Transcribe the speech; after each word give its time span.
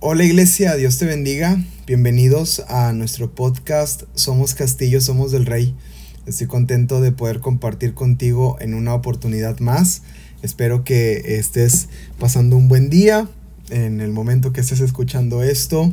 Hola 0.00 0.22
iglesia, 0.22 0.76
Dios 0.76 0.96
te 0.98 1.06
bendiga. 1.06 1.60
Bienvenidos 1.84 2.62
a 2.68 2.92
nuestro 2.92 3.34
podcast 3.34 4.04
Somos 4.14 4.54
Castillo, 4.54 5.00
Somos 5.00 5.32
del 5.32 5.44
Rey. 5.44 5.74
Estoy 6.24 6.46
contento 6.46 7.00
de 7.00 7.10
poder 7.10 7.40
compartir 7.40 7.94
contigo 7.94 8.56
en 8.60 8.74
una 8.74 8.94
oportunidad 8.94 9.58
más. 9.58 10.02
Espero 10.40 10.84
que 10.84 11.36
estés 11.38 11.88
pasando 12.16 12.56
un 12.56 12.68
buen 12.68 12.90
día 12.90 13.28
en 13.70 14.00
el 14.00 14.12
momento 14.12 14.52
que 14.52 14.60
estés 14.60 14.78
escuchando 14.78 15.42
esto. 15.42 15.92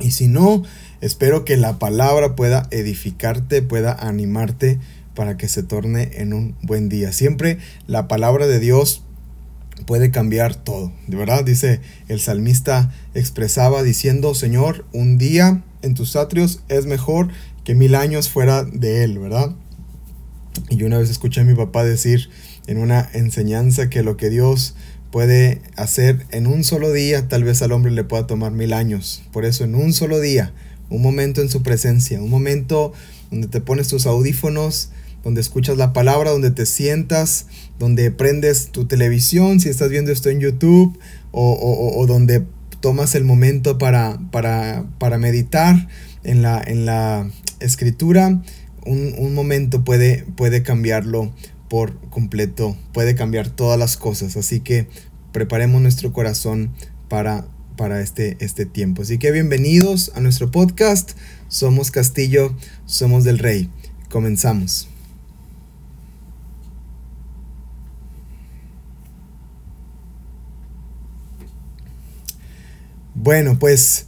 Y 0.00 0.10
si 0.10 0.28
no, 0.28 0.62
espero 1.00 1.46
que 1.46 1.56
la 1.56 1.78
palabra 1.78 2.36
pueda 2.36 2.68
edificarte, 2.72 3.62
pueda 3.62 3.94
animarte 3.94 4.80
para 5.14 5.38
que 5.38 5.48
se 5.48 5.62
torne 5.62 6.10
en 6.16 6.34
un 6.34 6.56
buen 6.60 6.90
día. 6.90 7.10
Siempre 7.10 7.56
la 7.86 8.06
palabra 8.06 8.46
de 8.46 8.60
Dios 8.60 9.02
puede 9.86 10.10
cambiar 10.10 10.54
todo. 10.54 10.92
De 11.06 11.16
verdad, 11.16 11.44
dice 11.44 11.80
el 12.08 12.20
salmista 12.20 12.92
expresaba 13.14 13.82
diciendo, 13.82 14.34
Señor, 14.34 14.86
un 14.92 15.18
día 15.18 15.62
en 15.82 15.94
tus 15.94 16.16
atrios 16.16 16.60
es 16.68 16.86
mejor 16.86 17.28
que 17.64 17.74
mil 17.74 17.94
años 17.94 18.28
fuera 18.28 18.64
de 18.64 19.04
él, 19.04 19.18
¿verdad? 19.18 19.54
Y 20.68 20.76
yo 20.76 20.86
una 20.86 20.98
vez 20.98 21.10
escuché 21.10 21.40
a 21.40 21.44
mi 21.44 21.54
papá 21.54 21.84
decir 21.84 22.30
en 22.66 22.78
una 22.78 23.08
enseñanza 23.12 23.90
que 23.90 24.02
lo 24.02 24.16
que 24.16 24.30
Dios 24.30 24.74
puede 25.10 25.62
hacer 25.76 26.26
en 26.30 26.46
un 26.46 26.64
solo 26.64 26.92
día, 26.92 27.28
tal 27.28 27.44
vez 27.44 27.62
al 27.62 27.72
hombre 27.72 27.92
le 27.92 28.04
pueda 28.04 28.26
tomar 28.26 28.52
mil 28.52 28.72
años. 28.72 29.22
Por 29.32 29.44
eso 29.44 29.64
en 29.64 29.74
un 29.74 29.92
solo 29.92 30.20
día, 30.20 30.52
un 30.90 31.02
momento 31.02 31.40
en 31.40 31.48
su 31.48 31.62
presencia, 31.62 32.20
un 32.20 32.30
momento 32.30 32.92
donde 33.30 33.48
te 33.48 33.60
pones 33.60 33.88
tus 33.88 34.06
audífonos, 34.06 34.90
donde 35.22 35.40
escuchas 35.40 35.76
la 35.76 35.92
palabra, 35.92 36.30
donde 36.30 36.50
te 36.50 36.66
sientas, 36.66 37.46
donde 37.78 38.10
prendes 38.10 38.70
tu 38.70 38.86
televisión, 38.86 39.60
si 39.60 39.68
estás 39.68 39.90
viendo 39.90 40.12
esto 40.12 40.30
en 40.30 40.40
YouTube, 40.40 40.98
o, 41.32 42.04
donde 42.06 42.44
tomas 42.80 43.14
el 43.14 43.24
momento 43.24 43.78
para, 43.78 44.18
para, 44.30 44.84
para 44.98 45.18
meditar 45.18 45.88
en 46.22 46.42
la, 46.42 46.62
en 46.64 46.86
la 46.86 47.30
escritura, 47.60 48.42
un, 48.86 49.14
un, 49.18 49.34
momento 49.34 49.84
puede, 49.84 50.24
puede 50.36 50.62
cambiarlo 50.62 51.32
por 51.68 51.98
completo, 52.10 52.76
puede 52.92 53.14
cambiar 53.14 53.48
todas 53.48 53.78
las 53.78 53.96
cosas. 53.96 54.36
Así 54.36 54.60
que 54.60 54.86
preparemos 55.32 55.82
nuestro 55.82 56.12
corazón 56.12 56.70
para, 57.08 57.46
para 57.76 58.00
este, 58.00 58.36
este 58.40 58.66
tiempo. 58.66 59.02
Así 59.02 59.18
que 59.18 59.32
bienvenidos 59.32 60.12
a 60.14 60.20
nuestro 60.20 60.50
podcast. 60.50 61.12
Somos 61.48 61.90
Castillo, 61.90 62.54
somos 62.86 63.24
del 63.24 63.38
Rey. 63.38 63.70
Comenzamos. 64.10 64.93
Bueno, 73.24 73.58
pues 73.58 74.04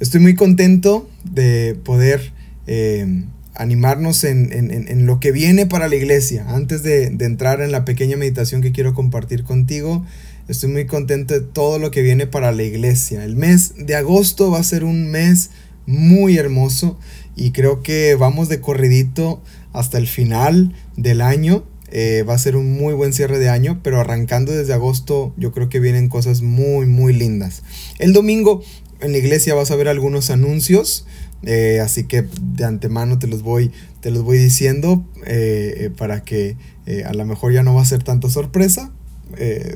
estoy 0.00 0.20
muy 0.20 0.34
contento 0.34 1.08
de 1.22 1.78
poder 1.84 2.32
eh, 2.66 3.22
animarnos 3.54 4.24
en, 4.24 5.06
lo 5.06 5.20
que 5.20 5.30
viene 5.30 5.64
para 5.64 5.86
la 5.86 5.94
iglesia. 5.94 6.46
Antes 6.48 6.82
de, 6.82 7.04
entrar 7.04 7.60
en 7.60 7.70
la 7.70 7.84
pequeña 7.84 8.16
meditación 8.16 8.60
que 8.60 8.72
quiero 8.72 8.92
compartir 8.92 9.44
contigo, 9.44 10.04
estoy 10.48 10.70
muy 10.70 10.86
contento 10.86 11.32
de 11.32 11.42
todo 11.42 11.78
lo 11.78 11.92
que 11.92 12.02
viene 12.02 12.26
para 12.26 12.50
la 12.50 12.64
iglesia. 12.64 13.22
El 13.22 13.36
mes 13.36 13.74
de 13.78 13.94
agosto 13.94 14.50
va 14.50 14.58
a 14.58 14.64
ser 14.64 14.82
un 14.82 15.12
mes 15.12 15.50
muy 15.86 16.38
hermoso 16.38 16.98
y 17.36 17.52
creo 17.52 17.84
que 17.84 18.16
vamos 18.16 18.48
de 18.48 18.60
corridito 18.60 19.40
hasta 19.72 19.98
el 19.98 20.08
final 20.08 20.74
del 20.96 21.20
año. 21.20 21.62
Eh, 21.96 22.24
va 22.28 22.34
a 22.34 22.38
ser 22.38 22.56
un 22.56 22.72
muy 22.72 22.92
buen 22.92 23.12
cierre 23.12 23.38
de 23.38 23.48
año, 23.48 23.78
pero 23.84 24.00
arrancando 24.00 24.50
desde 24.50 24.72
agosto 24.72 25.32
yo 25.36 25.52
creo 25.52 25.68
que 25.68 25.78
vienen 25.78 26.08
cosas 26.08 26.42
muy, 26.42 26.86
muy 26.86 27.12
lindas. 27.12 27.62
El 28.00 28.12
domingo 28.12 28.64
en 28.98 29.12
la 29.12 29.18
iglesia 29.18 29.54
vas 29.54 29.70
a 29.70 29.76
ver 29.76 29.86
algunos 29.86 30.28
anuncios, 30.30 31.06
eh, 31.44 31.78
así 31.80 32.02
que 32.02 32.26
de 32.42 32.64
antemano 32.64 33.20
te 33.20 33.28
los 33.28 33.42
voy, 33.42 33.70
te 34.00 34.10
los 34.10 34.24
voy 34.24 34.38
diciendo 34.38 35.04
eh, 35.24 35.90
para 35.96 36.24
que 36.24 36.56
a 37.06 37.14
lo 37.14 37.24
mejor 37.26 37.52
ya 37.52 37.62
no 37.62 37.76
va 37.76 37.82
a 37.82 37.86
ser 37.86 38.02
tanta 38.02 38.28
sorpresa. 38.28 38.90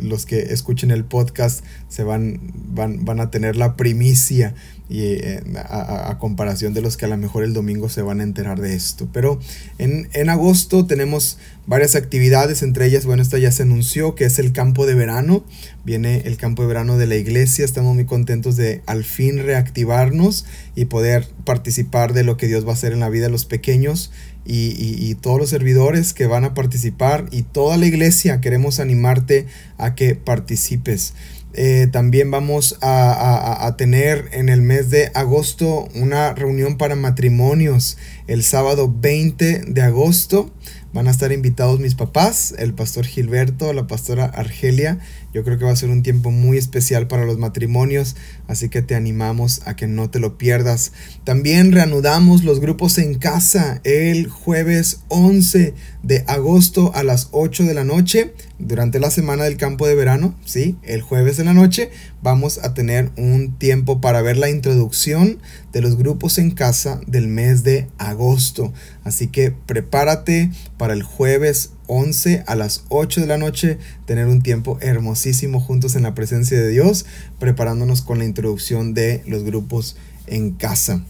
los 0.02 0.26
que 0.26 0.52
escuchen 0.52 0.90
el 0.90 1.04
podcast 1.04 1.64
se 1.88 2.02
van, 2.02 2.52
van, 2.74 3.04
van 3.04 3.20
a 3.20 3.30
tener 3.30 3.54
la 3.54 3.76
primicia 3.76 4.54
y 4.88 5.02
eh, 5.02 5.42
a, 5.68 6.16
comparación 6.18 6.72
de 6.72 6.80
los 6.80 6.96
que 6.96 7.04
a 7.04 7.08
lo 7.08 7.16
mejor 7.16 7.44
el 7.44 7.52
domingo 7.52 7.88
se 7.88 8.00
van 8.00 8.20
a 8.20 8.22
enterar 8.22 8.60
de 8.60 8.74
esto. 8.74 9.08
Pero 9.12 9.38
en, 9.76 10.08
en, 10.14 10.30
agosto 10.30 10.86
tenemos 10.86 11.38
varias 11.66 11.94
actividades, 11.94 12.62
entre 12.62 12.86
ellas, 12.86 13.04
bueno, 13.04 13.22
esta 13.22 13.38
ya 13.38 13.52
se 13.52 13.64
anunció, 13.64 14.14
que 14.14 14.24
es 14.24 14.38
el 14.38 14.52
campo 14.52 14.86
de 14.86 14.94
verano. 14.94 15.44
Viene 15.84 16.22
el 16.24 16.38
campo 16.38 16.62
de 16.62 16.68
verano 16.68 16.96
de 16.96 17.06
la 17.06 17.16
iglesia, 17.16 17.64
estamos 17.64 17.94
muy 17.94 18.06
contentos 18.06 18.56
de 18.56 18.82
al 18.86 19.04
fin 19.04 19.38
reactivarnos 19.38 20.46
y 20.74 20.86
poder 20.86 21.28
participar 21.44 22.14
de 22.14 22.24
lo 22.24 22.38
que 22.38 22.46
Dios 22.46 22.64
va 22.66 22.70
a 22.70 22.74
hacer 22.74 22.92
en 22.92 23.00
la 23.00 23.10
vida 23.10 23.26
de 23.26 23.32
los 23.32 23.44
pequeños. 23.44 24.10
Y, 24.50 24.72
y 24.78 25.14
todos 25.14 25.38
los 25.38 25.50
servidores 25.50 26.14
que 26.14 26.26
van 26.26 26.44
a 26.44 26.54
participar 26.54 27.26
y 27.30 27.42
toda 27.42 27.76
la 27.76 27.84
iglesia 27.84 28.40
queremos 28.40 28.80
animarte 28.80 29.44
a 29.76 29.94
que 29.94 30.14
participes. 30.14 31.12
Eh, 31.54 31.88
también 31.90 32.30
vamos 32.30 32.78
a, 32.82 33.74
tener 33.76 34.28
en 34.32 34.48
el 34.48 34.62
mes 34.62 34.90
de 34.90 35.10
agosto 35.14 35.88
una 35.94 36.34
reunión 36.34 36.76
para 36.76 36.94
matrimonios 36.94 37.96
el 38.26 38.44
sábado 38.44 38.92
20 38.94 39.62
de 39.66 39.82
agosto. 39.82 40.50
Van 40.98 41.06
a 41.06 41.12
estar 41.12 41.30
invitados 41.30 41.78
mis 41.78 41.94
papás, 41.94 42.56
el 42.58 42.74
pastor 42.74 43.06
Gilberto, 43.06 43.72
la 43.72 43.86
pastora 43.86 44.24
Argelia. 44.24 44.98
Yo 45.32 45.44
creo 45.44 45.56
que 45.56 45.64
va 45.64 45.70
a 45.70 45.76
ser 45.76 45.90
un 45.90 46.02
tiempo 46.02 46.32
muy 46.32 46.58
especial 46.58 47.06
para 47.06 47.24
los 47.24 47.38
matrimonios, 47.38 48.16
así 48.48 48.68
que 48.68 48.82
te 48.82 48.96
animamos 48.96 49.62
a 49.64 49.76
que 49.76 49.86
no 49.86 50.10
te 50.10 50.18
lo 50.18 50.38
pierdas. 50.38 50.90
También 51.22 51.70
reanudamos 51.70 52.42
los 52.42 52.58
grupos 52.58 52.98
en 52.98 53.14
casa 53.14 53.80
el 53.84 54.26
jueves 54.26 55.02
11 55.06 55.74
de 56.02 56.24
agosto 56.26 56.92
a 56.96 57.04
las 57.04 57.28
8 57.30 57.64
de 57.64 57.74
la 57.74 57.84
noche 57.84 58.34
durante 58.58 58.98
la 58.98 59.10
semana 59.10 59.44
del 59.44 59.56
campo 59.56 59.86
de 59.86 59.94
verano, 59.94 60.34
¿sí? 60.44 60.76
El 60.82 61.02
jueves 61.02 61.38
en 61.38 61.46
la 61.46 61.54
noche 61.54 61.90
vamos 62.22 62.58
a 62.58 62.74
tener 62.74 63.10
un 63.16 63.56
tiempo 63.56 64.00
para 64.00 64.22
ver 64.22 64.36
la 64.36 64.50
introducción 64.50 65.38
de 65.72 65.80
los 65.80 65.96
grupos 65.96 66.38
en 66.38 66.50
casa 66.50 67.00
del 67.06 67.28
mes 67.28 67.62
de 67.62 67.88
agosto. 67.98 68.72
Así 69.04 69.28
que 69.28 69.52
prepárate 69.52 70.50
para 70.76 70.87
el 70.92 71.02
jueves 71.02 71.72
11 71.86 72.44
a 72.46 72.54
las 72.54 72.84
8 72.88 73.22
de 73.22 73.26
la 73.26 73.38
noche 73.38 73.78
tener 74.06 74.26
un 74.26 74.42
tiempo 74.42 74.78
hermosísimo 74.80 75.60
juntos 75.60 75.96
en 75.96 76.02
la 76.02 76.14
presencia 76.14 76.60
de 76.60 76.68
Dios, 76.68 77.06
preparándonos 77.38 78.02
con 78.02 78.18
la 78.18 78.24
introducción 78.24 78.94
de 78.94 79.22
los 79.26 79.42
grupos 79.42 79.96
en 80.26 80.52
casa. 80.52 81.04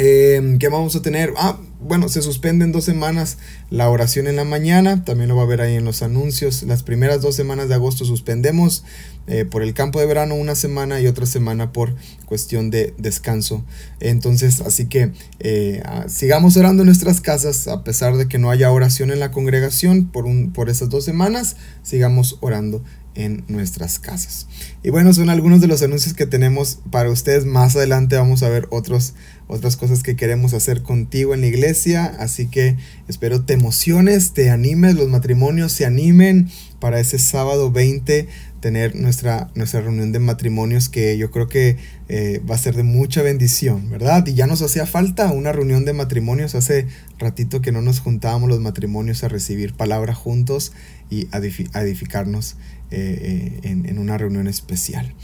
Em, 0.00 0.58
¿Qué 0.58 0.68
vamos 0.68 0.94
a 0.94 1.02
tener? 1.02 1.34
Ah, 1.36 1.58
bueno, 1.80 2.08
se 2.08 2.22
suspenden 2.22 2.70
dos 2.70 2.84
semanas 2.84 3.36
la 3.68 3.90
oración 3.90 4.28
en 4.28 4.36
la 4.36 4.44
mañana, 4.44 5.04
también 5.04 5.28
lo 5.28 5.34
va 5.34 5.42
a 5.42 5.46
ver 5.46 5.60
ahí 5.60 5.74
en 5.74 5.84
los 5.84 6.02
anuncios. 6.02 6.62
Las 6.62 6.84
primeras 6.84 7.20
dos 7.20 7.34
semanas 7.34 7.68
de 7.68 7.74
agosto 7.74 8.04
suspendemos 8.04 8.84
eh, 9.26 9.44
por 9.44 9.64
el 9.64 9.74
campo 9.74 9.98
de 9.98 10.06
verano 10.06 10.36
una 10.36 10.54
semana 10.54 11.00
y 11.00 11.08
otra 11.08 11.26
semana 11.26 11.72
por 11.72 11.96
cuestión 12.26 12.70
de 12.70 12.94
descanso. 12.96 13.64
Entonces, 13.98 14.60
así 14.60 14.86
que 14.86 15.10
eh, 15.40 15.82
ah, 15.84 16.04
sigamos 16.06 16.56
orando 16.56 16.84
en 16.84 16.86
nuestras 16.86 17.20
casas, 17.20 17.66
a 17.66 17.82
pesar 17.82 18.16
de 18.16 18.28
que 18.28 18.38
no 18.38 18.50
haya 18.50 18.70
oración 18.70 19.10
en 19.10 19.18
la 19.18 19.32
congregación 19.32 20.06
por, 20.06 20.26
un, 20.26 20.52
por 20.52 20.70
esas 20.70 20.90
dos 20.90 21.04
semanas, 21.04 21.56
sigamos 21.82 22.38
orando 22.40 22.84
en 23.18 23.44
nuestras 23.48 23.98
casas. 23.98 24.46
Y 24.82 24.90
bueno, 24.90 25.12
son 25.12 25.28
algunos 25.28 25.60
de 25.60 25.66
los 25.66 25.82
anuncios 25.82 26.14
que 26.14 26.24
tenemos 26.24 26.78
para 26.90 27.10
ustedes. 27.10 27.44
Más 27.44 27.74
adelante 27.74 28.16
vamos 28.16 28.44
a 28.44 28.48
ver 28.48 28.68
otros, 28.70 29.14
otras 29.48 29.76
cosas 29.76 30.02
que 30.02 30.14
queremos 30.14 30.54
hacer 30.54 30.82
contigo 30.82 31.34
en 31.34 31.40
la 31.40 31.48
iglesia. 31.48 32.04
Así 32.18 32.46
que 32.46 32.76
espero 33.08 33.42
te 33.42 33.54
emociones, 33.54 34.32
te 34.32 34.50
animes, 34.50 34.94
los 34.94 35.08
matrimonios 35.08 35.72
se 35.72 35.84
animen 35.84 36.48
para 36.78 37.00
ese 37.00 37.18
sábado 37.18 37.72
20 37.72 38.28
tener 38.60 38.96
nuestra, 38.96 39.50
nuestra 39.54 39.80
reunión 39.80 40.12
de 40.12 40.18
matrimonios 40.18 40.88
que 40.88 41.16
yo 41.16 41.30
creo 41.30 41.48
que 41.48 41.76
eh, 42.08 42.40
va 42.48 42.56
a 42.56 42.58
ser 42.58 42.74
de 42.74 42.82
mucha 42.82 43.22
bendición, 43.22 43.88
¿verdad? 43.90 44.26
Y 44.26 44.34
ya 44.34 44.46
nos 44.46 44.62
hacía 44.62 44.86
falta 44.86 45.32
una 45.32 45.52
reunión 45.52 45.84
de 45.84 45.92
matrimonios. 45.92 46.54
Hace 46.54 46.86
ratito 47.18 47.60
que 47.60 47.72
no 47.72 47.82
nos 47.82 48.00
juntábamos 48.00 48.48
los 48.48 48.60
matrimonios 48.60 49.24
a 49.24 49.28
recibir 49.28 49.74
palabra 49.74 50.14
juntos 50.14 50.72
y 51.10 51.28
a 51.32 51.38
edificarnos 51.38 52.56
eh, 52.90 53.60
eh, 53.62 53.70
en, 53.70 53.98
una 53.98 54.18
reunión 54.18 54.48
especial. 54.48 55.14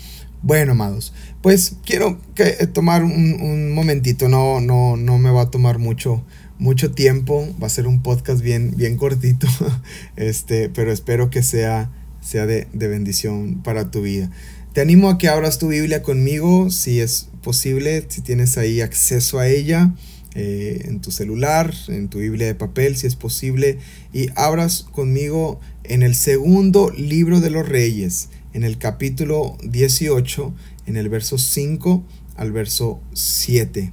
Bueno, 0.47 0.73
amados, 0.73 1.15
pues 1.41 1.77
quiero 1.87 2.21
que, 2.35 2.45
tomar 2.67 3.03
un, 3.03 3.73
momentito, 3.73 4.29
no, 4.29 4.61
no, 4.61 4.97
no 4.97 5.19
me 5.19 5.31
va 5.31 5.43
a 5.43 5.51
tomar 5.51 5.79
mucho, 5.79 6.23
mucho 6.59 6.93
tiempo, 6.93 7.49
va 7.63 7.67
a 7.67 7.71
ser 7.71 7.87
un 7.87 8.03
podcast 8.03 8.43
bien, 8.43 8.75
bien 8.77 8.99
cortito, 8.99 9.47
este, 10.17 10.69
pero 10.69 10.93
espero 10.93 11.31
que 11.31 11.43
sea 11.43 11.91
sea 12.25 12.47
de, 12.47 12.67
bendición 12.73 13.63
para 13.63 13.91
tu 13.91 14.03
vida. 14.03 14.31
Te 14.73 14.81
animo 14.81 15.11
a 15.11 15.19
que 15.19 15.29
abras 15.29 15.59
tu 15.59 15.69
Biblia 15.69 16.03
conmigo, 16.03 16.71
si 16.71 17.01
es 17.01 17.29
posible, 17.43 18.05
si 18.09 18.23
tienes 18.23 18.59
ahí 18.59 18.81
acceso 18.81 19.39
a 19.39 19.49
ella, 19.49 19.95
eh, 20.35 20.87
en 20.87 21.01
tu 21.01 21.13
celular, 21.13 21.73
en 21.89 22.09
tu 22.09 22.19
Biblia 22.19 22.47
de 22.47 22.55
papel, 22.55 22.97
si 22.97 23.07
es 23.07 23.15
posible, 23.15 23.79
y 24.13 24.29
abras 24.35 24.85
conmigo 24.91 25.61
en 25.85 26.03
el 26.03 26.15
segundo 26.15 26.91
libro 26.91 27.41
de 27.41 27.51
los 27.51 27.69
reyes, 27.69 28.31
en 28.55 28.63
el 28.63 28.79
capítulo 28.79 29.59
18, 29.65 30.55
en 30.87 30.97
el 30.97 31.09
verso 31.09 31.37
5 31.37 32.05
al 32.37 32.53
verso 32.53 33.01
7. 33.13 33.93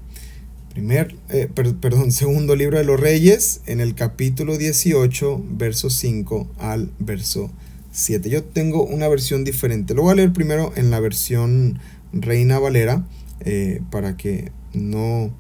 Primer, 0.72 1.16
eh, 1.30 1.50
perdón, 1.54 2.12
segundo 2.12 2.56
libro 2.56 2.78
de 2.78 2.86
los 2.86 3.00
Reyes, 3.00 3.62
en 3.66 3.82
el 3.82 3.96
capítulo 3.96 4.58
18, 4.58 5.44
verso 5.58 5.90
5 5.90 6.48
al 6.60 6.92
verso 7.00 7.52
7. 7.92 8.30
Yo 8.30 8.44
tengo 8.44 8.86
una 8.86 9.08
versión 9.08 9.44
diferente. 9.44 9.96
Lo 9.96 10.04
voy 10.04 10.14
a 10.14 10.16
leer 10.16 10.32
primero 10.32 10.72
en 10.76 10.92
la 10.92 11.00
versión 11.00 11.80
Reina 12.14 12.60
Valera, 12.60 13.06
eh, 13.40 13.82
para 13.90 14.16
que 14.16 14.52
no, 14.74 15.36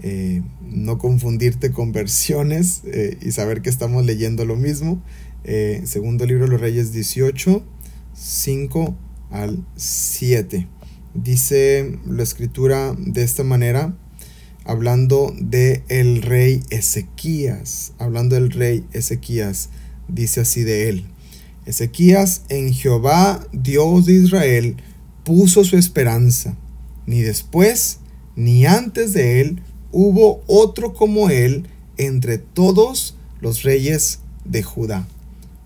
eh, 0.00 0.42
no 0.70 0.98
confundirte 0.98 1.72
con 1.72 1.92
versiones 1.92 2.82
y 3.22 3.32
saber 3.32 3.62
que 3.62 3.70
estamos 3.70 4.04
leyendo 4.04 4.44
lo 4.44 4.56
mismo. 4.56 5.02
segundo 5.84 6.26
libro 6.26 6.44
de 6.44 6.50
los 6.50 6.60
Reyes 6.60 6.92
18, 6.92 7.62
5 8.16 8.96
al 9.30 9.62
7. 9.76 10.66
Dice 11.14 11.98
la 12.06 12.22
escritura 12.22 12.94
de 12.98 13.22
esta 13.22 13.44
manera, 13.44 13.94
hablando 14.64 15.34
de 15.38 15.84
el 15.88 16.22
rey 16.22 16.62
Ezequías, 16.70 17.92
hablando 17.98 18.34
del 18.34 18.50
rey 18.50 18.86
Ezequías, 18.92 19.68
dice 20.08 20.40
así 20.40 20.62
de 20.62 20.88
él. 20.88 21.04
Ezequías 21.66 22.42
en 22.48 22.72
Jehová, 22.72 23.46
Dios 23.52 24.06
de 24.06 24.14
Israel, 24.14 24.76
puso 25.24 25.64
su 25.64 25.76
esperanza. 25.76 26.56
Ni 27.06 27.20
después 27.20 27.98
ni 28.34 28.64
antes 28.64 29.12
de 29.12 29.40
él 29.40 29.62
hubo 29.92 30.42
otro 30.46 30.94
como 30.94 31.28
él 31.28 31.68
entre 31.98 32.38
todos 32.38 33.16
los 33.40 33.62
reyes 33.62 34.20
de 34.44 34.62
Judá. 34.62 35.06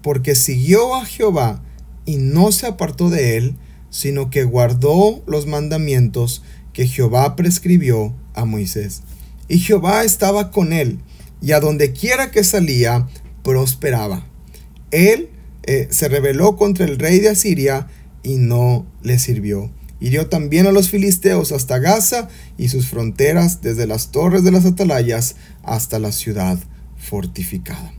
Porque 0.03 0.35
siguió 0.35 0.97
a 0.97 1.05
Jehová 1.05 1.63
y 2.11 2.17
no 2.17 2.51
se 2.51 2.67
apartó 2.67 3.09
de 3.09 3.37
él, 3.37 3.55
sino 3.89 4.31
que 4.31 4.43
guardó 4.43 5.23
los 5.29 5.47
mandamientos 5.47 6.43
que 6.73 6.89
Jehová 6.89 7.37
prescribió 7.37 8.13
a 8.35 8.45
Moisés. 8.45 9.03
Y 9.47 9.61
Jehová 9.61 10.03
estaba 10.03 10.51
con 10.51 10.73
él, 10.73 10.99
y 11.41 11.53
a 11.53 11.61
donde 11.61 11.93
quiera 11.93 12.33
que 12.33 12.43
salía, 12.43 13.07
prosperaba. 13.45 14.27
Él 14.91 15.29
eh, 15.63 15.87
se 15.91 16.09
rebeló 16.09 16.57
contra 16.57 16.85
el 16.85 16.99
rey 16.99 17.21
de 17.21 17.29
Asiria 17.29 17.87
y 18.25 18.39
no 18.39 18.87
le 19.05 19.21
sirvió. 19.21 19.71
Hirió 20.01 20.27
también 20.27 20.67
a 20.67 20.73
los 20.73 20.89
filisteos 20.91 21.53
hasta 21.53 21.79
Gaza 21.79 22.27
y 22.59 22.71
sus 22.71 22.89
fronteras, 22.89 23.63
desde 23.63 23.87
las 23.87 24.11
torres 24.11 24.43
de 24.43 24.51
las 24.51 24.65
atalayas 24.65 25.37
hasta 25.63 26.01
la 26.01 26.11
ciudad 26.11 26.59
fortificada. 26.97 27.93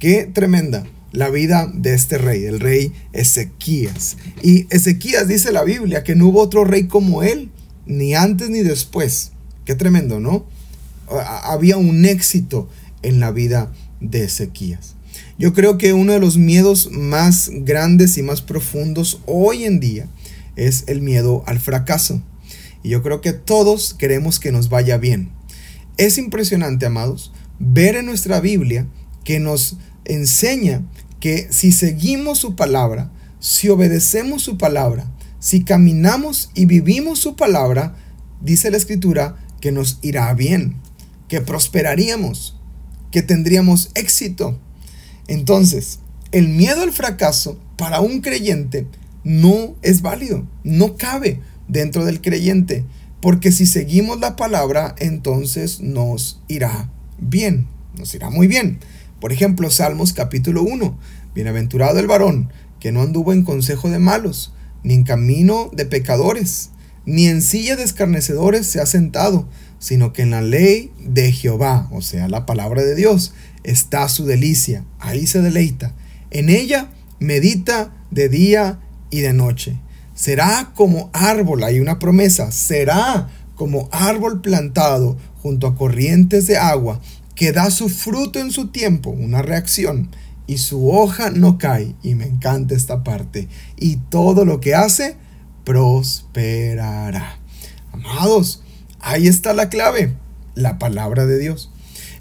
Qué 0.00 0.24
tremenda 0.24 0.84
la 1.12 1.30
vida 1.30 1.70
de 1.72 1.94
este 1.94 2.18
rey, 2.18 2.44
el 2.44 2.60
rey 2.60 2.92
Ezequías. 3.12 4.16
Y 4.42 4.66
Ezequías 4.74 5.28
dice 5.28 5.52
la 5.52 5.64
Biblia 5.64 6.04
que 6.04 6.14
no 6.14 6.28
hubo 6.28 6.42
otro 6.42 6.64
rey 6.64 6.86
como 6.86 7.22
él, 7.22 7.50
ni 7.86 8.14
antes 8.14 8.50
ni 8.50 8.62
después. 8.62 9.32
Qué 9.64 9.74
tremendo, 9.74 10.20
¿no? 10.20 10.46
Había 11.08 11.76
un 11.76 12.04
éxito 12.04 12.68
en 13.02 13.20
la 13.20 13.30
vida 13.30 13.72
de 14.00 14.24
Ezequías. 14.24 14.94
Yo 15.38 15.52
creo 15.52 15.78
que 15.78 15.92
uno 15.92 16.12
de 16.12 16.20
los 16.20 16.36
miedos 16.38 16.90
más 16.92 17.50
grandes 17.52 18.16
y 18.18 18.22
más 18.22 18.42
profundos 18.42 19.20
hoy 19.26 19.64
en 19.64 19.80
día 19.80 20.08
es 20.56 20.84
el 20.86 21.02
miedo 21.02 21.44
al 21.46 21.58
fracaso. 21.58 22.22
Y 22.82 22.90
yo 22.90 23.02
creo 23.02 23.20
que 23.20 23.32
todos 23.32 23.94
queremos 23.94 24.40
que 24.40 24.52
nos 24.52 24.68
vaya 24.68 24.96
bien. 24.96 25.30
Es 25.96 26.18
impresionante, 26.18 26.86
amados, 26.86 27.32
ver 27.58 27.96
en 27.96 28.06
nuestra 28.06 28.40
Biblia 28.40 28.86
que 29.24 29.40
nos 29.40 29.76
enseña 30.06 30.82
que 31.20 31.48
si 31.50 31.72
seguimos 31.72 32.38
su 32.38 32.56
palabra, 32.56 33.10
si 33.40 33.68
obedecemos 33.68 34.42
su 34.42 34.58
palabra, 34.58 35.10
si 35.38 35.64
caminamos 35.64 36.50
y 36.54 36.66
vivimos 36.66 37.18
su 37.18 37.36
palabra, 37.36 37.94
dice 38.40 38.70
la 38.70 38.76
escritura 38.76 39.36
que 39.60 39.72
nos 39.72 39.98
irá 40.02 40.32
bien, 40.34 40.76
que 41.28 41.40
prosperaríamos, 41.40 42.56
que 43.10 43.22
tendríamos 43.22 43.90
éxito. 43.94 44.58
Entonces, 45.28 46.00
el 46.32 46.48
miedo 46.48 46.82
al 46.82 46.92
fracaso 46.92 47.58
para 47.76 48.00
un 48.00 48.20
creyente 48.20 48.86
no 49.24 49.74
es 49.82 50.02
válido, 50.02 50.46
no 50.64 50.96
cabe 50.96 51.40
dentro 51.68 52.04
del 52.04 52.20
creyente, 52.20 52.84
porque 53.20 53.52
si 53.52 53.66
seguimos 53.66 54.20
la 54.20 54.36
palabra, 54.36 54.94
entonces 54.98 55.80
nos 55.80 56.42
irá 56.48 56.90
bien, 57.18 57.66
nos 57.96 58.14
irá 58.14 58.30
muy 58.30 58.46
bien. 58.46 58.78
Por 59.20 59.32
ejemplo, 59.32 59.70
Salmos 59.70 60.12
capítulo 60.12 60.62
1. 60.62 60.98
Bienaventurado 61.34 61.98
el 61.98 62.06
varón 62.06 62.50
que 62.80 62.92
no 62.92 63.00
anduvo 63.00 63.32
en 63.32 63.44
consejo 63.44 63.88
de 63.88 63.98
malos, 63.98 64.52
ni 64.82 64.92
en 64.92 65.04
camino 65.04 65.70
de 65.72 65.86
pecadores, 65.86 66.70
ni 67.06 67.26
en 67.26 67.40
silla 67.40 67.76
de 67.76 67.82
escarnecedores 67.82 68.66
se 68.66 68.80
ha 68.80 68.86
sentado, 68.86 69.48
sino 69.78 70.12
que 70.12 70.22
en 70.22 70.32
la 70.32 70.42
ley 70.42 70.92
de 70.98 71.32
Jehová, 71.32 71.88
o 71.92 72.02
sea, 72.02 72.28
la 72.28 72.44
palabra 72.44 72.82
de 72.82 72.94
Dios, 72.94 73.32
está 73.64 74.06
su 74.10 74.26
delicia. 74.26 74.84
Ahí 74.98 75.26
se 75.26 75.40
deleita. 75.40 75.94
En 76.30 76.50
ella 76.50 76.90
medita 77.18 77.94
de 78.10 78.28
día 78.28 78.80
y 79.10 79.20
de 79.20 79.32
noche. 79.32 79.78
Será 80.14 80.72
como 80.74 81.08
árbol, 81.14 81.64
hay 81.64 81.80
una 81.80 81.98
promesa, 81.98 82.52
será 82.52 83.28
como 83.54 83.88
árbol 83.92 84.42
plantado 84.42 85.16
junto 85.42 85.66
a 85.66 85.74
corrientes 85.74 86.46
de 86.46 86.58
agua 86.58 87.00
que 87.36 87.52
da 87.52 87.70
su 87.70 87.88
fruto 87.88 88.40
en 88.40 88.50
su 88.50 88.68
tiempo, 88.68 89.10
una 89.10 89.42
reacción, 89.42 90.10
y 90.48 90.58
su 90.58 90.90
hoja 90.90 91.30
no 91.30 91.58
cae, 91.58 91.94
y 92.02 92.14
me 92.14 92.26
encanta 92.26 92.74
esta 92.74 93.04
parte, 93.04 93.48
y 93.76 93.96
todo 93.96 94.44
lo 94.44 94.58
que 94.58 94.74
hace 94.74 95.16
prosperará. 95.64 97.38
Amados, 97.92 98.62
ahí 99.00 99.28
está 99.28 99.52
la 99.52 99.68
clave, 99.68 100.14
la 100.54 100.78
palabra 100.78 101.26
de 101.26 101.38
Dios. 101.38 101.70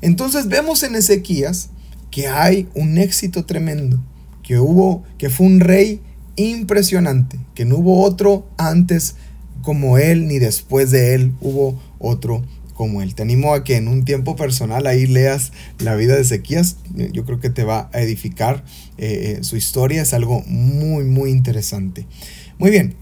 Entonces 0.02 0.48
vemos 0.48 0.84
en 0.84 0.96
Ezequías 0.96 1.70
que 2.12 2.28
hay 2.28 2.68
un 2.76 2.98
éxito 2.98 3.46
tremendo, 3.46 4.04
que 4.44 4.60
hubo, 4.60 5.04
que 5.18 5.30
fue 5.30 5.48
un 5.48 5.60
rey 5.62 6.02
impresionante, 6.36 7.40
que 7.56 7.66
no 7.66 7.78
hubo 7.78 8.04
otro 8.04 8.48
antes 8.58 9.16
como 9.62 9.98
él 9.98 10.28
ni 10.28 10.40
después 10.40 10.92
de 10.92 11.16
él 11.16 11.34
hubo 11.42 11.80
otro 11.98 12.44
como 12.76 13.02
él. 13.02 13.16
Te 13.16 13.24
animo 13.24 13.56
a 13.56 13.64
que 13.64 13.78
en 13.78 13.88
un 13.88 14.06
tiempo 14.06 14.36
personal 14.36 14.86
ahí 14.86 15.08
leas 15.08 15.52
la 15.80 15.96
vida 15.96 16.16
de 16.16 16.22
Ezequías. 16.22 16.76
Yo 17.12 17.26
creo 17.26 17.40
que 17.40 17.50
te 17.50 17.64
va 17.64 17.90
a 17.94 18.02
edificar 18.02 18.64
eh, 18.98 19.38
eh, 19.40 19.44
su 19.44 19.58
historia. 19.58 20.04
Es 20.04 20.14
algo 20.14 20.44
muy, 20.46 21.06
muy 21.06 21.32
interesante. 21.32 22.06
Muy 22.60 22.70
bien. 22.70 22.96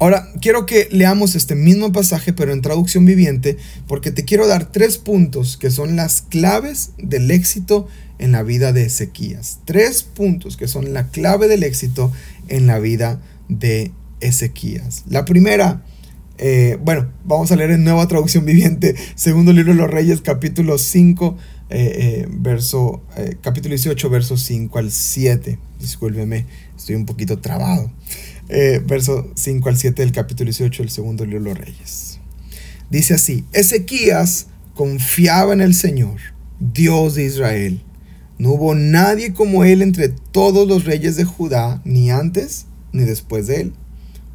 Ahora, 0.00 0.28
quiero 0.40 0.66
que 0.66 0.88
leamos 0.90 1.36
este 1.36 1.54
mismo 1.54 1.92
pasaje, 1.92 2.32
pero 2.32 2.52
en 2.52 2.60
traducción 2.60 3.04
viviente, 3.04 3.56
porque 3.86 4.10
te 4.10 4.24
quiero 4.24 4.48
dar 4.48 4.72
tres 4.72 4.98
puntos 4.98 5.56
que 5.56 5.70
son 5.70 5.94
las 5.94 6.22
claves 6.22 6.90
del 6.98 7.30
éxito 7.30 7.86
en 8.18 8.32
la 8.32 8.42
vida 8.42 8.72
de 8.72 8.86
Ezequías. 8.86 9.60
Tres 9.64 10.02
puntos 10.02 10.56
que 10.56 10.66
son 10.66 10.92
la 10.92 11.08
clave 11.10 11.46
del 11.46 11.62
éxito 11.62 12.10
en 12.48 12.66
la 12.66 12.80
vida 12.80 13.20
de 13.48 13.92
Ezequías. 14.20 15.04
La 15.08 15.24
primera 15.24 15.84
eh, 16.38 16.78
bueno, 16.80 17.12
vamos 17.24 17.52
a 17.52 17.56
leer 17.56 17.72
en 17.72 17.84
nueva 17.84 18.08
traducción 18.08 18.44
viviente, 18.44 18.94
segundo 19.14 19.52
libro 19.52 19.72
de 19.72 19.78
los 19.78 19.90
Reyes, 19.90 20.20
capítulo 20.20 20.78
5, 20.78 21.36
eh, 21.70 21.92
eh, 21.98 22.28
verso, 22.30 23.02
capítulo 23.42 23.74
18, 23.74 24.10
verso 24.10 24.36
5 24.36 24.78
al 24.78 24.90
7. 24.90 25.58
Discúlpeme, 25.80 26.46
estoy 26.76 26.96
un 26.96 27.06
poquito 27.06 27.38
trabado. 27.38 27.90
verso 28.48 29.30
5 29.34 29.68
al 29.68 29.76
7 29.76 30.02
del 30.02 30.12
capítulo 30.12 30.46
18 30.46 30.82
del 30.82 30.90
segundo 30.90 31.24
libro 31.24 31.42
de 31.42 31.48
los 31.50 31.58
Reyes. 31.58 32.20
Dice 32.90 33.14
así, 33.14 33.44
Ezequías 33.52 34.48
confiaba 34.74 35.52
en 35.52 35.60
el 35.60 35.74
Señor, 35.74 36.20
Dios 36.60 37.14
de 37.14 37.24
Israel. 37.24 37.82
No 38.38 38.50
hubo 38.50 38.74
nadie 38.74 39.32
como 39.32 39.64
él 39.64 39.82
entre 39.82 40.08
todos 40.08 40.66
los 40.66 40.84
reyes 40.84 41.16
de 41.16 41.24
Judá, 41.24 41.80
ni 41.84 42.10
antes 42.10 42.66
ni 42.92 43.04
después 43.04 43.46
de 43.46 43.60
él 43.62 43.72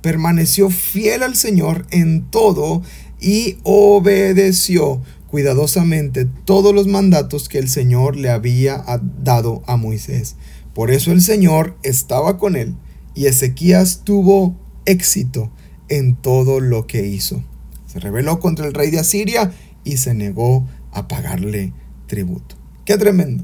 permaneció 0.01 0.69
fiel 0.69 1.23
al 1.23 1.35
Señor 1.35 1.85
en 1.91 2.29
todo 2.29 2.81
y 3.19 3.57
obedeció 3.63 5.01
cuidadosamente 5.27 6.25
todos 6.45 6.73
los 6.73 6.87
mandatos 6.87 7.49
que 7.49 7.59
el 7.59 7.69
Señor 7.69 8.15
le 8.15 8.29
había 8.29 8.83
dado 9.23 9.63
a 9.67 9.77
Moisés. 9.77 10.35
Por 10.73 10.91
eso 10.91 11.11
el 11.11 11.21
Señor 11.21 11.77
estaba 11.83 12.37
con 12.37 12.55
él 12.55 12.75
y 13.13 13.25
Ezequías 13.25 14.03
tuvo 14.03 14.55
éxito 14.85 15.51
en 15.89 16.15
todo 16.15 16.59
lo 16.59 16.87
que 16.87 17.07
hizo. 17.07 17.43
Se 17.87 17.99
rebeló 17.99 18.39
contra 18.39 18.67
el 18.67 18.73
rey 18.73 18.91
de 18.91 18.99
Asiria 18.99 19.51
y 19.83 19.97
se 19.97 20.13
negó 20.13 20.67
a 20.91 21.07
pagarle 21.07 21.73
tributo. 22.07 22.55
Qué 22.85 22.97
tremendo. 22.97 23.43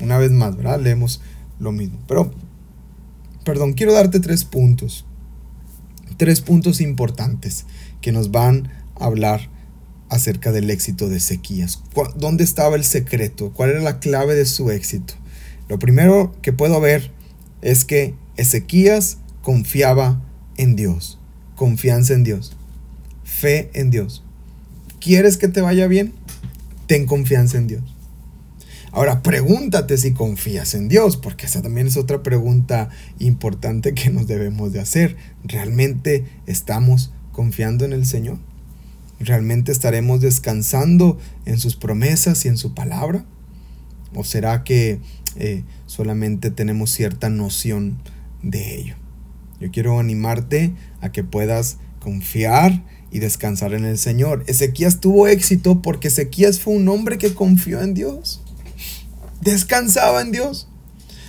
Una 0.00 0.18
vez 0.18 0.30
más, 0.30 0.56
¿verdad? 0.56 0.80
Leemos 0.80 1.20
lo 1.58 1.72
mismo. 1.72 1.98
Pero, 2.06 2.32
perdón, 3.44 3.72
quiero 3.72 3.92
darte 3.92 4.20
tres 4.20 4.44
puntos 4.44 5.04
tres 6.18 6.42
puntos 6.42 6.82
importantes 6.82 7.64
que 8.02 8.12
nos 8.12 8.30
van 8.30 8.70
a 9.00 9.06
hablar 9.06 9.48
acerca 10.10 10.52
del 10.52 10.68
éxito 10.68 11.08
de 11.08 11.16
Ezequías. 11.16 11.82
¿Dónde 12.16 12.44
estaba 12.44 12.76
el 12.76 12.84
secreto? 12.84 13.52
¿Cuál 13.52 13.70
era 13.70 13.80
la 13.80 14.00
clave 14.00 14.34
de 14.34 14.44
su 14.44 14.70
éxito? 14.70 15.14
Lo 15.68 15.78
primero 15.78 16.34
que 16.42 16.52
puedo 16.52 16.80
ver 16.80 17.10
es 17.62 17.84
que 17.84 18.14
Ezequías 18.36 19.18
confiaba 19.42 20.22
en 20.56 20.76
Dios. 20.76 21.18
Confianza 21.56 22.14
en 22.14 22.24
Dios. 22.24 22.56
Fe 23.24 23.70
en 23.74 23.90
Dios. 23.90 24.24
¿Quieres 25.00 25.36
que 25.36 25.48
te 25.48 25.60
vaya 25.60 25.86
bien? 25.86 26.12
Ten 26.86 27.06
confianza 27.06 27.58
en 27.58 27.68
Dios. 27.68 27.97
Ahora, 28.92 29.22
pregúntate 29.22 29.98
si 29.98 30.12
confías 30.12 30.74
en 30.74 30.88
Dios, 30.88 31.16
porque 31.16 31.46
esa 31.46 31.62
también 31.62 31.86
es 31.86 31.96
otra 31.96 32.22
pregunta 32.22 32.88
importante 33.18 33.94
que 33.94 34.10
nos 34.10 34.26
debemos 34.26 34.72
de 34.72 34.80
hacer. 34.80 35.16
¿Realmente 35.44 36.24
estamos 36.46 37.12
confiando 37.32 37.84
en 37.84 37.92
el 37.92 38.06
Señor? 38.06 38.38
¿Realmente 39.20 39.72
estaremos 39.72 40.20
descansando 40.20 41.18
en 41.44 41.58
sus 41.58 41.76
promesas 41.76 42.44
y 42.44 42.48
en 42.48 42.56
su 42.56 42.74
palabra? 42.74 43.24
¿O 44.14 44.24
será 44.24 44.64
que 44.64 45.00
eh, 45.36 45.64
solamente 45.86 46.50
tenemos 46.50 46.90
cierta 46.90 47.28
noción 47.28 47.98
de 48.42 48.76
ello? 48.76 48.94
Yo 49.60 49.70
quiero 49.70 49.98
animarte 49.98 50.72
a 51.00 51.10
que 51.10 51.24
puedas 51.24 51.78
confiar 52.00 52.84
y 53.10 53.18
descansar 53.18 53.74
en 53.74 53.84
el 53.84 53.98
Señor. 53.98 54.44
Ezequías 54.46 55.00
tuvo 55.00 55.26
éxito 55.26 55.82
porque 55.82 56.08
Ezequías 56.08 56.60
fue 56.60 56.74
un 56.74 56.88
hombre 56.88 57.18
que 57.18 57.34
confió 57.34 57.82
en 57.82 57.94
Dios. 57.94 58.42
Descansaba 59.40 60.20
en 60.20 60.32
Dios. 60.32 60.68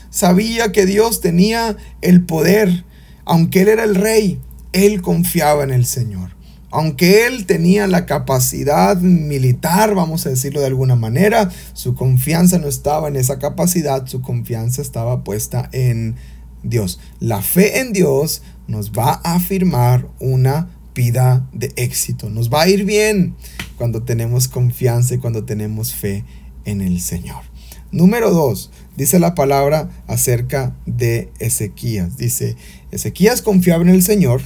Sabía 0.09 0.71
que 0.71 0.85
Dios 0.85 1.21
tenía 1.21 1.77
el 2.01 2.25
poder. 2.25 2.85
Aunque 3.25 3.61
él 3.61 3.67
era 3.67 3.83
el 3.83 3.95
rey, 3.95 4.41
él 4.73 5.01
confiaba 5.01 5.63
en 5.63 5.71
el 5.71 5.85
Señor. 5.85 6.35
Aunque 6.71 7.25
él 7.25 7.47
tenía 7.47 7.87
la 7.87 8.05
capacidad 8.05 8.97
militar, 8.97 9.95
vamos 9.95 10.25
a 10.25 10.29
decirlo 10.29 10.59
de 10.59 10.67
alguna 10.67 10.95
manera, 10.95 11.49
su 11.73 11.95
confianza 11.95 12.59
no 12.59 12.67
estaba 12.67 13.07
en 13.07 13.15
esa 13.15 13.39
capacidad, 13.39 14.05
su 14.05 14.21
confianza 14.21 14.81
estaba 14.81 15.23
puesta 15.23 15.67
en 15.71 16.15
Dios. 16.61 16.99
La 17.19 17.41
fe 17.41 17.79
en 17.79 17.91
Dios 17.91 18.43
nos 18.67 18.91
va 18.91 19.19
a 19.23 19.35
afirmar 19.35 20.07
una 20.19 20.69
vida 20.93 21.47
de 21.53 21.71
éxito. 21.75 22.29
Nos 22.29 22.51
va 22.53 22.63
a 22.63 22.67
ir 22.69 22.85
bien 22.85 23.35
cuando 23.77 24.03
tenemos 24.03 24.47
confianza 24.47 25.15
y 25.15 25.17
cuando 25.17 25.45
tenemos 25.45 25.93
fe 25.93 26.23
en 26.65 26.81
el 26.81 27.01
Señor. 27.01 27.48
Número 27.91 28.31
dos, 28.31 28.71
dice 28.95 29.19
la 29.19 29.33
palabra 29.33 29.89
acerca 30.07 30.75
de 30.85 31.31
Ezequías. 31.39 32.17
Dice, 32.17 32.55
Ezequías 32.91 33.41
confiaba 33.41 33.81
en 33.81 33.89
el 33.89 34.03
Señor, 34.03 34.41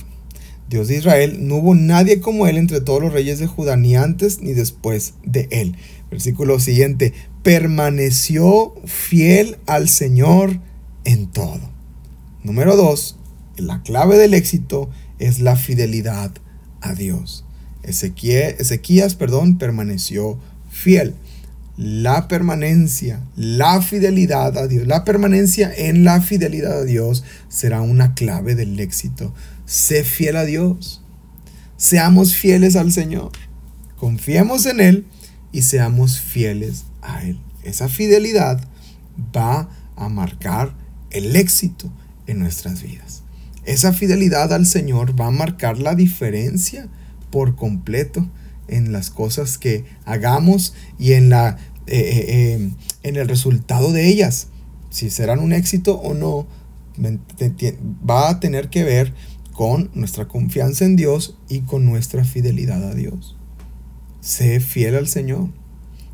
Dios 0.69 0.88
de 0.88 0.97
Israel. 0.97 1.47
No 1.47 1.55
hubo 1.55 1.75
nadie 1.75 2.21
como 2.21 2.47
él 2.47 2.57
entre 2.57 2.79
todos 2.79 3.01
los 3.01 3.12
reyes 3.12 3.39
de 3.39 3.47
Judá, 3.47 3.75
ni 3.75 3.95
antes 3.95 4.39
ni 4.41 4.53
después 4.53 5.15
de 5.25 5.47
él. 5.51 5.75
Versículo 6.09 6.59
siguiente, 6.59 7.13
permaneció 7.43 8.73
fiel 8.85 9.57
al 9.65 9.89
Señor 9.89 10.59
en 11.03 11.27
todo. 11.27 11.69
Número 12.43 12.75
dos, 12.77 13.17
la 13.57 13.81
clave 13.83 14.17
del 14.17 14.33
éxito 14.33 14.89
es 15.19 15.39
la 15.39 15.55
fidelidad 15.55 16.31
a 16.81 16.93
Dios. 16.93 17.45
Ezequías, 17.83 19.15
perdón, 19.15 19.57
permaneció 19.57 20.39
fiel. 20.69 21.15
La 21.75 22.27
permanencia, 22.27 23.22
la 23.36 23.82
fidelidad 23.82 24.56
a 24.58 24.68
Dios, 24.68 24.86
la 24.86 25.03
permanencia 25.03 25.74
en 25.75 26.03
la 26.03 26.22
fidelidad 26.22 26.80
a 26.80 26.84
Dios 26.84 27.24
será 27.50 27.82
una 27.82 28.13
clave 28.13 28.53
del 28.53 28.80
éxito. 28.80 29.34
Sé 29.65 30.03
fiel 30.03 30.36
a 30.36 30.46
Dios. 30.46 31.01
Seamos 31.77 32.36
fieles 32.36 32.75
al 32.75 32.92
Señor. 32.92 33.32
Confiemos 33.98 34.68
en 34.68 34.82
Él 34.82 35.08
y 35.51 35.63
seamos 35.63 36.20
fieles 36.20 36.86
a 37.01 37.24
Él. 37.24 37.39
Esa 37.63 37.89
fidelidad 37.89 38.63
va 39.36 39.70
a 39.96 40.10
marcar 40.10 40.75
el 41.10 41.36
éxito 41.36 41.92
en 42.27 42.38
nuestras 42.38 42.84
vidas. 42.84 43.24
Esa 43.65 43.94
fidelidad 43.94 44.53
al 44.53 44.68
Señor 44.68 45.20
va 45.20 45.27
a 45.27 45.32
marcar 45.32 45.80
la 45.80 45.96
diferencia 45.96 46.88
por 47.32 47.56
completo 47.56 48.30
en 48.67 48.91
las 48.91 49.10
cosas 49.10 49.58
que 49.58 49.86
hagamos 50.05 50.74
y 51.00 51.13
en, 51.13 51.29
la, 51.29 51.58
eh, 51.88 51.98
eh, 51.98 52.25
eh, 52.27 52.72
en 53.03 53.15
el 53.15 53.27
resultado 53.27 53.91
de 53.91 54.08
ellas. 54.08 54.48
Si 54.89 55.10
serán 55.10 55.39
un 55.39 55.53
éxito 55.53 55.96
o 55.96 56.13
no, 56.13 56.48
va 58.10 58.29
a 58.29 58.39
tener 58.39 58.70
que 58.70 58.84
ver 58.84 59.13
con 59.53 59.89
nuestra 59.93 60.27
confianza 60.27 60.86
en 60.86 60.96
Dios 60.96 61.38
y 61.50 61.62
con 61.62 61.86
nuestra 61.86 62.24
fidelidad 62.24 62.84
a 62.84 62.93
Dios. 62.93 63.36
Sé 64.22 64.60
fiel 64.60 64.96
al 64.96 65.08
Señor. 65.08 65.50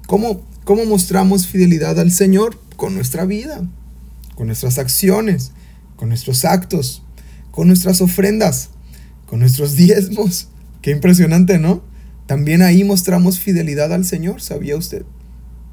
¿Cómo, 0.07 0.41
cómo 0.63 0.85
mostramos 0.85 1.47
fidelidad 1.47 1.99
al 1.99 2.11
Señor? 2.11 2.59
Con 2.75 2.95
nuestra 2.95 3.25
vida, 3.25 3.67
con 4.35 4.47
nuestras 4.47 4.77
acciones, 4.77 5.51
con 5.95 6.09
nuestros 6.09 6.45
actos, 6.45 7.03
con 7.51 7.67
nuestras 7.67 8.01
ofrendas, 8.01 8.69
con 9.25 9.39
nuestros 9.39 9.75
diezmos. 9.75 10.47
Qué 10.81 10.91
impresionante, 10.91 11.59
¿no? 11.59 11.83
También 12.29 12.61
ahí 12.61 12.83
mostramos 12.83 13.39
fidelidad 13.39 13.91
al 13.91 14.05
Señor, 14.05 14.39
¿sabía 14.39 14.77
usted? 14.77 15.03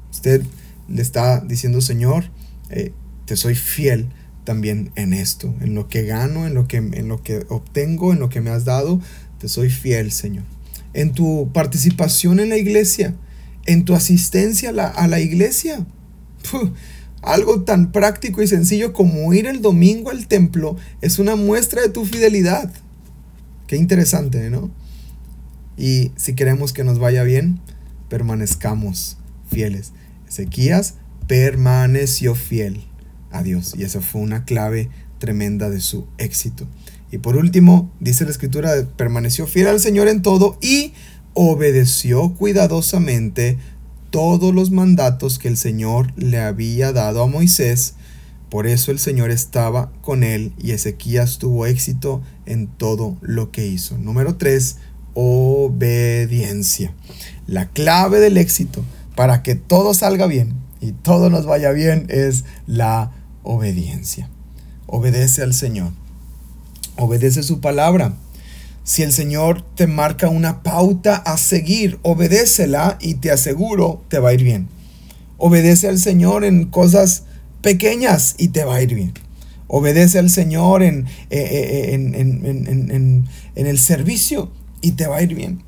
Usted 0.09 0.41
le 0.89 1.03
está 1.03 1.39
diciendo, 1.39 1.81
Señor, 1.81 2.31
eh, 2.71 2.93
te 3.25 3.35
soy 3.35 3.53
fiel 3.53 4.07
también 4.43 4.89
en 4.95 5.13
esto, 5.13 5.53
en 5.61 5.75
lo 5.75 5.87
que 5.87 6.01
gano, 6.01 6.47
en 6.47 6.55
lo 6.55 6.67
que, 6.67 6.77
en 6.77 7.07
lo 7.09 7.21
que 7.21 7.45
obtengo, 7.49 8.11
en 8.11 8.17
lo 8.17 8.29
que 8.29 8.41
me 8.41 8.49
has 8.49 8.65
dado, 8.65 8.99
te 9.37 9.47
soy 9.49 9.69
fiel, 9.69 10.11
Señor. 10.11 10.45
En 10.95 11.11
tu 11.11 11.51
participación 11.53 12.39
en 12.39 12.49
la 12.49 12.57
iglesia, 12.57 13.13
en 13.67 13.85
tu 13.85 13.93
asistencia 13.93 14.69
a 14.69 14.73
la, 14.73 14.87
a 14.87 15.07
la 15.07 15.19
iglesia. 15.19 15.85
Algo 17.21 17.65
tan 17.65 17.91
práctico 17.91 18.41
y 18.41 18.47
sencillo 18.47 18.93
como 18.93 19.31
ir 19.31 19.45
el 19.45 19.61
domingo 19.61 20.09
al 20.09 20.25
templo 20.25 20.75
es 21.01 21.19
una 21.19 21.35
muestra 21.35 21.83
de 21.83 21.89
tu 21.89 22.03
fidelidad. 22.03 22.73
Qué 23.67 23.75
interesante, 23.75 24.49
¿no? 24.49 24.71
Y 25.77 26.11
si 26.15 26.33
queremos 26.33 26.73
que 26.73 26.83
nos 26.83 26.99
vaya 26.99 27.23
bien, 27.23 27.61
permanezcamos 28.09 29.17
fieles. 29.49 29.93
Ezequías 30.27 30.95
permaneció 31.27 32.35
fiel 32.35 32.83
a 33.31 33.43
Dios 33.43 33.75
y 33.77 33.83
esa 33.83 34.01
fue 34.01 34.21
una 34.21 34.45
clave 34.45 34.89
tremenda 35.19 35.69
de 35.69 35.79
su 35.79 36.07
éxito. 36.17 36.67
Y 37.11 37.19
por 37.19 37.37
último, 37.37 37.91
dice 37.99 38.25
la 38.25 38.31
escritura, 38.31 38.71
permaneció 38.97 39.47
fiel 39.47 39.67
al 39.67 39.79
Señor 39.79 40.07
en 40.07 40.21
todo 40.21 40.57
y 40.61 40.93
obedeció 41.33 42.33
cuidadosamente 42.33 43.57
todos 44.09 44.53
los 44.53 44.71
mandatos 44.71 45.39
que 45.39 45.47
el 45.47 45.57
Señor 45.57 46.11
le 46.17 46.39
había 46.39 46.91
dado 46.91 47.21
a 47.21 47.27
Moisés. 47.27 47.95
Por 48.49 48.65
eso 48.65 48.91
el 48.91 48.99
Señor 48.99 49.29
estaba 49.29 49.91
con 50.01 50.23
él 50.23 50.53
y 50.57 50.71
Ezequías 50.71 51.37
tuvo 51.37 51.65
éxito 51.65 52.21
en 52.45 52.67
todo 52.67 53.17
lo 53.21 53.51
que 53.51 53.67
hizo. 53.67 53.97
Número 53.97 54.37
3. 54.37 54.77
Obediencia. 55.19 56.93
La 57.47 57.69
clave 57.69 58.19
del 58.19 58.37
éxito 58.37 58.85
para 59.15 59.41
que 59.41 59.55
todo 59.55 59.95
salga 59.95 60.27
bien 60.27 60.53
y 60.79 60.91
todo 60.91 61.31
nos 61.31 61.47
vaya 61.47 61.71
bien 61.71 62.05
es 62.09 62.43
la 62.67 63.11
obediencia. 63.41 64.29
Obedece 64.85 65.41
al 65.41 65.55
Señor. 65.55 65.91
Obedece 66.97 67.41
su 67.41 67.61
palabra. 67.61 68.13
Si 68.83 69.01
el 69.01 69.11
Señor 69.11 69.63
te 69.73 69.87
marca 69.87 70.29
una 70.29 70.61
pauta 70.61 71.15
a 71.15 71.39
seguir, 71.39 71.97
obedécela 72.03 72.99
y 73.01 73.15
te 73.15 73.31
aseguro 73.31 74.03
te 74.09 74.19
va 74.19 74.29
a 74.29 74.33
ir 74.35 74.43
bien. 74.43 74.67
Obedece 75.39 75.87
al 75.87 75.97
Señor 75.97 76.45
en 76.45 76.65
cosas 76.65 77.23
pequeñas 77.63 78.35
y 78.37 78.49
te 78.49 78.65
va 78.65 78.75
a 78.75 78.81
ir 78.83 78.93
bien. 78.93 79.13
Obedece 79.65 80.19
al 80.19 80.29
Señor 80.29 80.83
en, 80.83 81.07
eh, 81.31 81.39
eh, 81.39 81.93
en, 81.95 82.13
en, 83.55 83.65
el 83.65 83.79
servicio 83.79 84.51
y 84.81 84.91
te 84.91 85.07
va 85.07 85.17
a 85.17 85.21
ir 85.21 85.35
bien. 85.35 85.63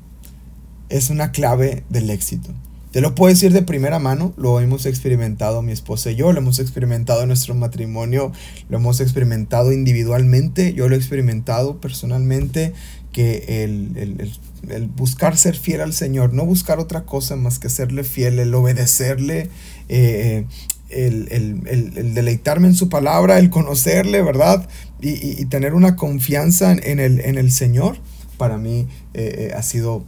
Es 0.88 1.10
una 1.10 1.32
clave 1.32 1.84
del 1.88 2.10
éxito. 2.10 2.52
Te 2.92 3.00
lo 3.00 3.14
puedo 3.14 3.32
decir 3.32 3.52
de 3.52 3.62
primera 3.62 4.00
mano, 4.00 4.34
lo 4.36 4.58
hemos 4.58 4.84
experimentado 4.84 5.62
mi 5.62 5.70
esposa 5.70 6.10
y 6.10 6.16
yo, 6.16 6.32
lo 6.32 6.40
hemos 6.40 6.58
experimentado 6.58 7.22
en 7.22 7.28
nuestro 7.28 7.54
matrimonio, 7.54 8.32
lo 8.68 8.78
hemos 8.78 9.00
experimentado 9.00 9.72
individualmente, 9.72 10.74
yo 10.74 10.88
lo 10.88 10.96
he 10.96 10.98
experimentado 10.98 11.80
personalmente 11.80 12.72
que 13.12 13.62
el, 13.62 14.88
buscar 14.96 15.36
ser 15.36 15.56
fiel 15.56 15.82
al 15.82 15.92
Señor, 15.92 16.32
no 16.32 16.44
buscar 16.44 16.80
otra 16.80 17.02
cosa 17.02 17.36
más 17.36 17.60
que 17.60 17.68
serle 17.68 18.02
fiel, 18.02 18.40
el 18.40 18.52
obedecerle, 18.52 19.50
eh, 19.88 20.46
el, 20.88 22.12
deleitarme 22.12 22.66
en 22.66 22.74
su 22.74 22.88
palabra, 22.88 23.38
el 23.38 23.50
conocerle, 23.50 24.20
¿verdad? 24.22 24.68
Y, 25.00 25.44
tener 25.46 25.74
una 25.74 25.94
confianza 25.94 26.72
en 26.72 26.98
el, 26.98 27.20
en 27.20 27.38
el 27.38 27.52
Señor, 27.52 27.98
para 28.36 28.58
mí 28.58 28.88
eh, 29.14 29.50
eh, 29.50 29.54
ha 29.54 29.62
sido 29.62 30.04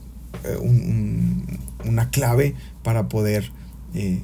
una 1.85 2.11
clave 2.11 2.55
para 2.83 3.09
poder 3.09 3.53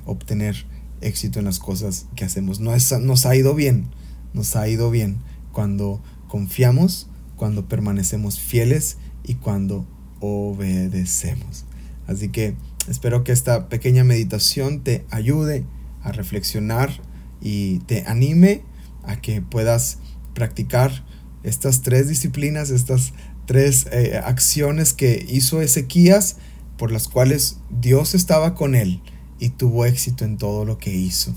obtener 0.06 0.66
éxito 1.00 1.38
en 1.38 1.44
las 1.44 1.58
cosas 1.58 2.06
que 2.16 2.24
hacemos. 2.24 2.60
nos 2.60 3.26
ha 3.26 3.36
ido 3.36 3.54
bien, 3.54 3.88
nos 4.32 4.56
ha 4.56 4.68
ido 4.68 4.90
bien 4.90 5.18
cuando 5.52 6.00
confiamos 6.28 7.08
cuando 7.38 7.68
permanecemos 7.68 8.38
fieles 8.38 8.98
y 9.24 9.36
cuando 9.36 9.86
obedecemos. 10.20 11.64
Así 12.06 12.28
que 12.28 12.56
espero 12.88 13.24
que 13.24 13.32
esta 13.32 13.70
pequeña 13.70 14.04
meditación 14.04 14.82
te 14.82 15.06
ayude 15.10 15.64
a 16.02 16.12
reflexionar 16.12 16.90
y 17.40 17.78
te 17.80 18.04
anime 18.06 18.62
a 19.04 19.20
que 19.20 19.40
puedas 19.40 19.98
practicar 20.34 21.04
estas 21.44 21.82
tres 21.82 22.08
disciplinas, 22.08 22.70
estas 22.70 23.14
tres 23.48 23.86
eh, 23.90 24.20
acciones 24.22 24.92
que 24.92 25.24
hizo 25.26 25.62
Ezequías, 25.62 26.36
por 26.76 26.92
las 26.92 27.08
cuales 27.08 27.56
Dios 27.70 28.14
estaba 28.14 28.54
con 28.54 28.74
él 28.74 29.00
y 29.40 29.48
tuvo 29.48 29.86
éxito 29.86 30.26
en 30.26 30.36
todo 30.36 30.66
lo 30.66 30.76
que 30.76 30.94
hizo. 30.94 31.34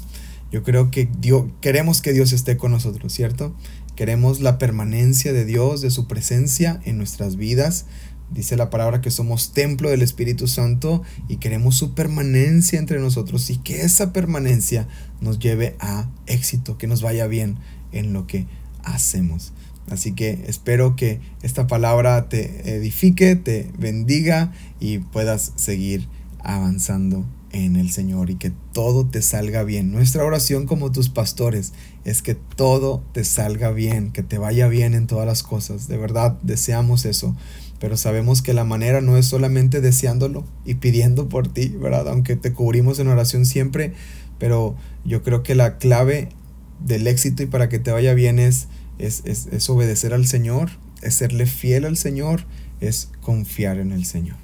Yo 0.51 0.61
creo 0.61 0.91
que 0.91 1.09
Dios, 1.19 1.45
queremos 1.61 2.01
que 2.01 2.11
Dios 2.11 2.33
esté 2.33 2.57
con 2.57 2.71
nosotros, 2.71 3.13
¿cierto? 3.13 3.55
Queremos 3.95 4.41
la 4.41 4.57
permanencia 4.57 5.31
de 5.31 5.45
Dios, 5.45 5.79
de 5.79 5.89
su 5.89 6.05
presencia 6.09 6.81
en 6.83 6.97
nuestras 6.97 7.37
vidas. 7.37 7.85
Dice 8.29 8.57
la 8.57 8.69
palabra 8.69 8.99
que 8.99 9.09
somos 9.09 9.53
templo 9.53 9.89
del 9.89 10.01
Espíritu 10.01 10.49
Santo 10.49 11.03
y 11.29 11.37
queremos 11.37 11.77
su 11.77 11.93
permanencia 11.93 12.77
entre 12.77 12.99
nosotros 12.99 13.49
y 13.49 13.55
que 13.55 13.83
esa 13.83 14.11
permanencia 14.11 14.85
nos 15.21 15.39
lleve 15.39 15.77
a 15.79 16.09
éxito, 16.25 16.77
que 16.77 16.87
nos 16.87 17.01
vaya 17.01 17.27
bien 17.27 17.57
en 17.93 18.11
lo 18.11 18.27
que 18.27 18.47
hacemos. 18.83 19.53
Así 19.91 20.13
que 20.13 20.45
espero 20.47 20.95
que 20.95 21.19
esta 21.41 21.67
palabra 21.67 22.29
te 22.29 22.75
edifique, 22.75 23.35
te 23.35 23.69
bendiga 23.77 24.53
y 24.79 24.99
puedas 24.99 25.51
seguir 25.55 26.07
avanzando 26.39 27.25
en 27.51 27.75
el 27.75 27.91
Señor 27.91 28.29
y 28.29 28.35
que 28.35 28.51
todo 28.71 29.05
te 29.05 29.21
salga 29.21 29.63
bien. 29.63 29.91
Nuestra 29.91 30.23
oración 30.23 30.65
como 30.65 30.91
tus 30.91 31.09
pastores 31.09 31.73
es 32.05 32.21
que 32.21 32.35
todo 32.35 33.03
te 33.13 33.25
salga 33.25 33.71
bien, 33.71 34.11
que 34.11 34.23
te 34.23 34.37
vaya 34.37 34.67
bien 34.67 34.93
en 34.93 35.07
todas 35.07 35.25
las 35.27 35.43
cosas. 35.43 35.87
De 35.87 35.97
verdad, 35.97 36.37
deseamos 36.41 37.05
eso. 37.05 37.35
Pero 37.79 37.97
sabemos 37.97 38.41
que 38.41 38.53
la 38.53 38.63
manera 38.63 39.01
no 39.01 39.17
es 39.17 39.25
solamente 39.25 39.81
deseándolo 39.81 40.45
y 40.65 40.75
pidiendo 40.75 41.27
por 41.27 41.51
ti, 41.51 41.69
¿verdad? 41.69 42.07
Aunque 42.09 42.35
te 42.35 42.53
cubrimos 42.53 42.99
en 42.99 43.07
oración 43.07 43.45
siempre, 43.45 43.93
pero 44.37 44.75
yo 45.03 45.23
creo 45.23 45.43
que 45.43 45.55
la 45.55 45.77
clave 45.77 46.29
del 46.79 47.07
éxito 47.07 47.43
y 47.43 47.47
para 47.47 47.69
que 47.69 47.79
te 47.79 47.91
vaya 47.91 48.13
bien 48.13 48.39
es, 48.39 48.67
es, 49.01 49.23
es 49.25 49.69
obedecer 49.69 50.13
al 50.13 50.25
Señor, 50.27 50.69
es 51.01 51.15
serle 51.15 51.45
fiel 51.45 51.85
al 51.85 51.97
Señor, 51.97 52.45
es 52.79 53.09
confiar 53.21 53.77
en 53.77 53.91
el 53.91 54.05
Señor. 54.05 54.37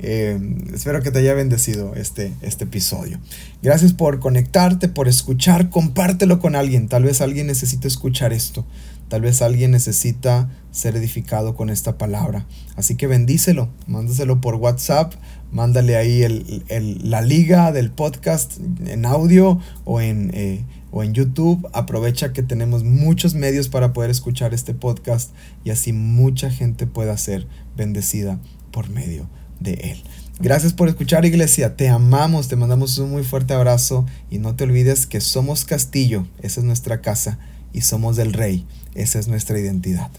Eh, 0.00 0.38
espero 0.72 1.02
que 1.02 1.10
te 1.10 1.18
haya 1.18 1.34
bendecido 1.34 1.94
este, 1.96 2.32
este 2.40 2.64
episodio. 2.64 3.18
Gracias 3.62 3.92
por 3.92 4.20
conectarte, 4.20 4.88
por 4.88 5.08
escuchar. 5.08 5.70
Compártelo 5.70 6.38
con 6.38 6.54
alguien. 6.54 6.88
Tal 6.88 7.04
vez 7.04 7.20
alguien 7.20 7.48
necesita 7.48 7.88
escuchar 7.88 8.32
esto. 8.32 8.64
Tal 9.08 9.22
vez 9.22 9.42
alguien 9.42 9.70
necesita 9.70 10.50
ser 10.70 10.94
edificado 10.96 11.56
con 11.56 11.70
esta 11.70 11.98
palabra. 11.98 12.46
Así 12.76 12.94
que 12.94 13.06
bendícelo. 13.06 13.70
Mándaselo 13.86 14.40
por 14.40 14.54
WhatsApp. 14.56 15.14
Mándale 15.50 15.96
ahí 15.96 16.22
el, 16.22 17.00
la 17.02 17.22
liga 17.22 17.72
del 17.72 17.90
podcast 17.90 18.58
en 18.86 19.06
audio 19.06 19.58
o 19.84 20.00
en, 20.00 20.30
eh, 20.34 20.64
o 20.90 21.02
en 21.02 21.14
YouTube. 21.14 21.68
Aprovecha 21.72 22.32
que 22.32 22.42
tenemos 22.42 22.84
muchos 22.84 23.34
medios 23.34 23.68
para 23.68 23.92
poder 23.92 24.10
escuchar 24.10 24.54
este 24.54 24.74
podcast 24.74 25.30
y 25.64 25.70
así 25.70 25.92
mucha 25.92 26.50
gente 26.50 26.86
pueda 26.86 27.16
ser 27.16 27.46
bendecida 27.76 28.38
por 28.70 28.88
medio 28.90 29.28
de 29.60 29.74
Él. 29.74 30.02
Gracias 30.40 30.72
por 30.72 30.88
escuchar 30.88 31.24
iglesia, 31.24 31.74
te 31.74 31.88
amamos, 31.88 32.46
te 32.46 32.54
mandamos 32.54 32.96
un 32.98 33.10
muy 33.10 33.24
fuerte 33.24 33.54
abrazo 33.54 34.06
y 34.30 34.38
no 34.38 34.54
te 34.54 34.64
olvides 34.64 35.06
que 35.06 35.20
somos 35.20 35.64
castillo, 35.64 36.28
esa 36.42 36.60
es 36.60 36.64
nuestra 36.64 37.00
casa 37.00 37.40
y 37.72 37.80
somos 37.80 38.14
del 38.16 38.32
rey, 38.32 38.64
esa 38.94 39.18
es 39.18 39.26
nuestra 39.26 39.58
identidad. 39.58 40.10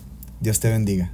Dios 0.42 0.60
te 0.60 0.70
bendiga. 0.70 1.14